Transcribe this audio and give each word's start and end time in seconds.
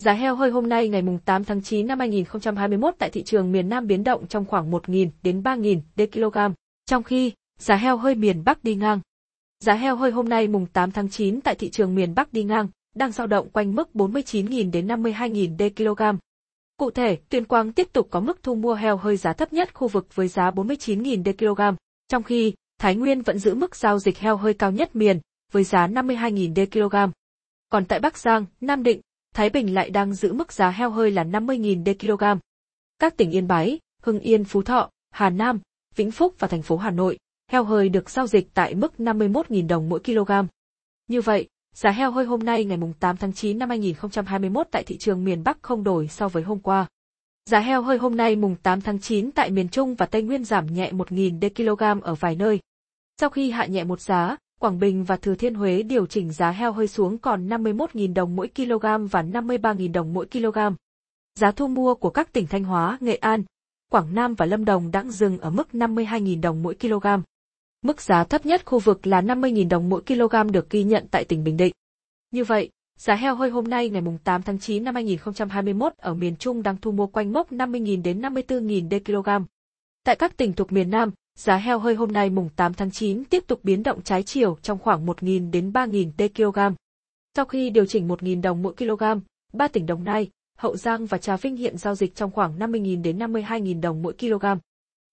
Giá 0.00 0.12
heo 0.12 0.34
hơi 0.34 0.50
hôm 0.50 0.68
nay 0.68 0.88
ngày 0.88 1.02
8 1.24 1.44
tháng 1.44 1.62
9 1.62 1.86
năm 1.86 1.98
2021 1.98 2.94
tại 2.98 3.10
thị 3.10 3.22
trường 3.22 3.52
miền 3.52 3.68
Nam 3.68 3.86
biến 3.86 4.04
động 4.04 4.26
trong 4.26 4.44
khoảng 4.44 4.70
1.000 4.70 5.10
đến 5.22 5.42
3.000 5.42 5.80
kg, 6.06 6.54
trong 6.86 7.02
khi 7.02 7.32
giá 7.58 7.76
heo 7.76 7.96
hơi 7.96 8.14
miền 8.14 8.44
Bắc 8.44 8.64
đi 8.64 8.74
ngang. 8.74 9.00
Giá 9.64 9.74
heo 9.74 9.96
hơi 9.96 10.10
hôm 10.10 10.28
nay 10.28 10.48
mùng 10.48 10.66
8 10.66 10.90
tháng 10.90 11.10
9 11.10 11.40
tại 11.40 11.54
thị 11.54 11.70
trường 11.70 11.94
miền 11.94 12.14
Bắc 12.14 12.32
đi 12.32 12.44
ngang, 12.44 12.68
đang 12.94 13.12
dao 13.12 13.26
động 13.26 13.48
quanh 13.48 13.74
mức 13.74 13.88
49.000 13.94 14.70
đến 14.70 14.86
52.000 14.86 15.94
kg. 15.94 16.18
Cụ 16.76 16.90
thể, 16.90 17.16
Tuyên 17.28 17.44
Quang 17.44 17.72
tiếp 17.72 17.88
tục 17.92 18.08
có 18.10 18.20
mức 18.20 18.42
thu 18.42 18.54
mua 18.54 18.74
heo 18.74 18.96
hơi 18.96 19.16
giá 19.16 19.32
thấp 19.32 19.52
nhất 19.52 19.74
khu 19.74 19.88
vực 19.88 20.14
với 20.14 20.28
giá 20.28 20.50
49.000 20.50 21.32
kg, 21.32 21.76
trong 22.08 22.22
khi 22.22 22.54
Thái 22.78 22.94
Nguyên 22.94 23.22
vẫn 23.22 23.38
giữ 23.38 23.54
mức 23.54 23.76
giao 23.76 23.98
dịch 23.98 24.18
heo 24.18 24.36
hơi 24.36 24.54
cao 24.54 24.70
nhất 24.70 24.96
miền, 24.96 25.20
với 25.52 25.64
giá 25.64 25.86
52.000 25.86 26.88
kg. 26.88 27.12
Còn 27.68 27.84
tại 27.84 28.00
Bắc 28.00 28.18
Giang, 28.18 28.46
Nam 28.60 28.82
Định, 28.82 29.00
Thái 29.34 29.50
Bình 29.50 29.74
lại 29.74 29.90
đang 29.90 30.14
giữ 30.14 30.32
mức 30.32 30.52
giá 30.52 30.70
heo 30.70 30.90
hơi 30.90 31.10
là 31.10 31.24
50.000 31.24 31.84
đê 31.84 31.94
kg. 31.94 32.24
Các 32.98 33.16
tỉnh 33.16 33.30
Yên 33.30 33.48
Bái, 33.48 33.78
Hưng 34.02 34.20
Yên 34.20 34.44
Phú 34.44 34.62
Thọ, 34.62 34.90
Hà 35.10 35.30
Nam, 35.30 35.60
Vĩnh 35.96 36.10
Phúc 36.10 36.34
và 36.38 36.48
thành 36.48 36.62
phố 36.62 36.76
Hà 36.76 36.90
Nội, 36.90 37.18
heo 37.50 37.64
hơi 37.64 37.88
được 37.88 38.10
giao 38.10 38.26
dịch 38.26 38.48
tại 38.54 38.74
mức 38.74 38.92
51.000 38.98 39.68
đồng 39.68 39.88
mỗi 39.88 40.00
kg. 40.00 40.32
Như 41.08 41.20
vậy, 41.20 41.48
giá 41.74 41.90
heo 41.90 42.10
hơi 42.10 42.24
hôm 42.24 42.40
nay 42.40 42.64
ngày 42.64 42.78
8 43.00 43.16
tháng 43.16 43.32
9 43.32 43.58
năm 43.58 43.68
2021 43.68 44.66
tại 44.70 44.82
thị 44.82 44.98
trường 44.98 45.24
miền 45.24 45.44
Bắc 45.44 45.62
không 45.62 45.84
đổi 45.84 46.08
so 46.08 46.28
với 46.28 46.42
hôm 46.42 46.58
qua. 46.58 46.86
Giá 47.44 47.60
heo 47.60 47.82
hơi 47.82 47.98
hôm 47.98 48.16
nay 48.16 48.36
mùng 48.36 48.56
8 48.62 48.80
tháng 48.80 49.00
9 49.00 49.30
tại 49.30 49.50
miền 49.50 49.68
Trung 49.68 49.94
và 49.94 50.06
Tây 50.06 50.22
Nguyên 50.22 50.44
giảm 50.44 50.66
nhẹ 50.66 50.92
1.000 50.92 51.38
đê 51.38 51.48
kg 51.48 52.00
ở 52.02 52.14
vài 52.14 52.36
nơi. 52.36 52.60
Sau 53.20 53.30
khi 53.30 53.50
hạ 53.50 53.66
nhẹ 53.66 53.84
một 53.84 54.00
giá, 54.00 54.36
Quảng 54.60 54.78
Bình 54.78 55.04
và 55.04 55.16
Thừa 55.16 55.34
Thiên 55.34 55.54
Huế 55.54 55.82
điều 55.82 56.06
chỉnh 56.06 56.32
giá 56.32 56.50
heo 56.50 56.72
hơi 56.72 56.88
xuống 56.88 57.18
còn 57.18 57.48
51.000 57.48 58.14
đồng 58.14 58.36
mỗi 58.36 58.48
kg 58.56 59.06
và 59.10 59.22
53.000 59.22 59.92
đồng 59.92 60.12
mỗi 60.12 60.26
kg. 60.26 60.58
Giá 61.34 61.50
thu 61.50 61.68
mua 61.68 61.94
của 61.94 62.10
các 62.10 62.32
tỉnh 62.32 62.46
Thanh 62.46 62.64
Hóa, 62.64 62.98
Nghệ 63.00 63.14
An, 63.14 63.42
Quảng 63.90 64.14
Nam 64.14 64.34
và 64.34 64.46
Lâm 64.46 64.64
Đồng 64.64 64.90
đang 64.90 65.10
dừng 65.10 65.38
ở 65.38 65.50
mức 65.50 65.68
52.000 65.72 66.40
đồng 66.40 66.62
mỗi 66.62 66.74
kg. 66.74 67.06
Mức 67.82 68.00
giá 68.00 68.24
thấp 68.24 68.46
nhất 68.46 68.62
khu 68.64 68.78
vực 68.78 69.06
là 69.06 69.22
50.000 69.22 69.68
đồng 69.68 69.88
mỗi 69.88 70.02
kg 70.02 70.52
được 70.52 70.70
ghi 70.70 70.84
nhận 70.84 71.06
tại 71.10 71.24
tỉnh 71.24 71.44
Bình 71.44 71.56
Định. 71.56 71.72
Như 72.30 72.44
vậy, 72.44 72.70
giá 72.98 73.14
heo 73.14 73.34
hơi 73.34 73.50
hôm 73.50 73.64
nay 73.64 73.88
ngày 73.88 74.02
8 74.24 74.42
tháng 74.42 74.58
9 74.58 74.84
năm 74.84 74.94
2021 74.94 75.92
ở 75.96 76.14
miền 76.14 76.36
Trung 76.36 76.62
đang 76.62 76.76
thu 76.76 76.92
mua 76.92 77.06
quanh 77.06 77.32
mốc 77.32 77.52
50.000 77.52 78.02
đến 78.02 78.20
54.000 78.20 79.00
kg. 79.04 79.44
Tại 80.04 80.16
các 80.16 80.36
tỉnh 80.36 80.52
thuộc 80.52 80.72
miền 80.72 80.90
Nam, 80.90 81.10
giá 81.40 81.56
heo 81.56 81.78
hơi 81.78 81.94
hôm 81.94 82.12
nay 82.12 82.30
mùng 82.30 82.48
8 82.56 82.74
tháng 82.74 82.90
9 82.90 83.24
tiếp 83.24 83.44
tục 83.46 83.60
biến 83.62 83.82
động 83.82 84.02
trái 84.02 84.22
chiều 84.22 84.58
trong 84.62 84.78
khoảng 84.78 85.06
1.000 85.06 85.50
đến 85.50 85.70
3.000 85.70 86.28
kg. 86.34 86.74
Sau 87.36 87.44
khi 87.44 87.70
điều 87.70 87.86
chỉnh 87.86 88.08
1.000 88.08 88.42
đồng 88.42 88.62
mỗi 88.62 88.74
kg, 88.74 89.02
ba 89.52 89.68
tỉnh 89.68 89.86
Đồng 89.86 90.04
Nai, 90.04 90.30
Hậu 90.58 90.76
Giang 90.76 91.06
và 91.06 91.18
Trà 91.18 91.36
Vinh 91.36 91.56
hiện 91.56 91.78
giao 91.78 91.94
dịch 91.94 92.14
trong 92.14 92.30
khoảng 92.30 92.58
50.000 92.58 93.02
đến 93.02 93.18
52.000 93.18 93.80
đồng 93.80 94.02
mỗi 94.02 94.12
kg. 94.12 94.44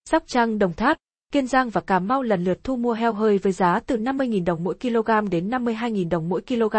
Sóc 0.09 0.23
Trăng, 0.27 0.59
Đồng 0.59 0.73
Tháp, 0.73 0.97
Kiên 1.31 1.47
Giang 1.47 1.69
và 1.69 1.81
Cà 1.81 1.99
Mau 1.99 2.23
lần 2.23 2.43
lượt 2.43 2.63
thu 2.63 2.75
mua 2.75 2.93
heo 2.93 3.13
hơi 3.13 3.37
với 3.37 3.51
giá 3.51 3.79
từ 3.79 3.97
50.000 3.97 4.45
đồng 4.45 4.63
mỗi 4.63 4.75
kg 4.81 5.29
đến 5.31 5.49
52.000 5.49 6.09
đồng 6.09 6.29
mỗi 6.29 6.41
kg, 6.41 6.75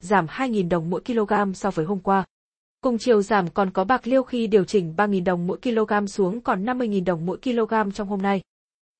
giảm 0.00 0.26
2.000 0.26 0.68
đồng 0.68 0.90
mỗi 0.90 1.00
kg 1.00 1.54
so 1.54 1.70
với 1.70 1.86
hôm 1.86 1.98
qua. 1.98 2.24
Cùng 2.80 2.98
chiều 2.98 3.22
giảm 3.22 3.48
còn 3.48 3.70
có 3.70 3.84
Bạc 3.84 4.06
Liêu 4.06 4.22
khi 4.22 4.46
điều 4.46 4.64
chỉnh 4.64 4.94
3.000 4.96 5.24
đồng 5.24 5.46
mỗi 5.46 5.58
kg 5.62 6.06
xuống 6.06 6.40
còn 6.40 6.64
50.000 6.64 7.04
đồng 7.04 7.26
mỗi 7.26 7.38
kg 7.44 7.90
trong 7.94 8.08
hôm 8.08 8.22
nay. 8.22 8.42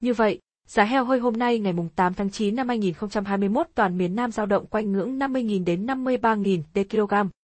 Như 0.02 0.14
vậy, 0.14 0.38
giá 0.66 0.84
heo 0.84 1.04
hơi 1.04 1.18
hôm 1.18 1.36
nay 1.36 1.58
ngày 1.58 1.74
8 1.96 2.14
tháng 2.14 2.30
9 2.30 2.56
năm 2.56 2.68
2021 2.68 3.66
toàn 3.74 3.98
miền 3.98 4.16
Nam 4.16 4.32
giao 4.32 4.46
động 4.46 4.66
quanh 4.66 4.92
ngưỡng 4.92 5.18
50.000 5.18 5.64
đến 5.64 5.86
53.000 5.86 6.62
kg. 6.90 7.28